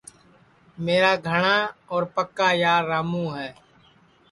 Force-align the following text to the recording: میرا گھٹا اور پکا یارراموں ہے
میرا 0.85 1.13
گھٹا 1.29 1.51
اور 1.91 2.03
پکا 2.15 2.49
یارراموں 2.63 3.29
ہے 3.37 3.49